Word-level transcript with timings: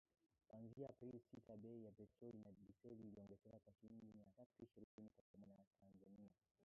kuanzia 0.47 0.89
Aprili 0.89 1.19
sita 1.31 1.53
bei 1.63 1.77
ya 1.83 1.91
petroli 1.91 2.39
na 2.43 2.51
dizeli 2.51 3.01
iliongezeka 3.09 3.59
kwa 3.59 3.73
shilingi 3.73 4.11
mia 4.15 4.31
tatu 4.37 4.63
ishirini 4.63 4.91
na 4.97 5.01
moja 5.37 5.53
za 5.63 5.73
Tanzania 5.81 6.29